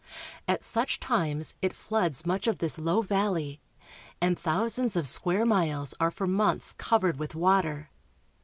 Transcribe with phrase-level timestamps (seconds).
[0.47, 3.61] At such times it floods much of this low valley,
[4.19, 7.91] and thousands of square miles are for months cov ered with water.